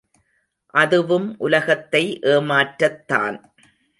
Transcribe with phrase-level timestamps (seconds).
[0.73, 2.19] அதுவும் உலகத்தை
[2.23, 3.37] ஏமாற்றத்தான்.